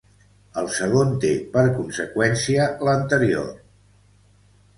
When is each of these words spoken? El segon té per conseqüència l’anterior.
El 0.61 0.69
segon 0.77 1.11
té 1.25 1.31
per 1.57 1.65
conseqüència 1.75 2.67
l’anterior. 2.89 3.53